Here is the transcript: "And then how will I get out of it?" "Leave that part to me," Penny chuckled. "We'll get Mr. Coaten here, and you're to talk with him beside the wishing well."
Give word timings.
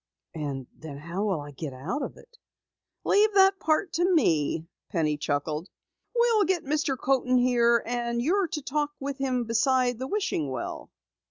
"And 0.33 0.65
then 0.75 0.97
how 0.97 1.25
will 1.25 1.41
I 1.41 1.51
get 1.51 1.73
out 1.73 2.01
of 2.01 2.17
it?" 2.17 2.39
"Leave 3.03 3.31
that 3.35 3.59
part 3.59 3.93
to 3.93 4.15
me," 4.15 4.65
Penny 4.89 5.15
chuckled. 5.15 5.69
"We'll 6.15 6.43
get 6.45 6.63
Mr. 6.65 6.97
Coaten 6.97 7.37
here, 7.37 7.83
and 7.85 8.19
you're 8.19 8.47
to 8.47 8.63
talk 8.63 8.93
with 8.99 9.19
him 9.19 9.43
beside 9.43 9.99
the 9.99 10.07
wishing 10.07 10.49
well." 10.49 10.89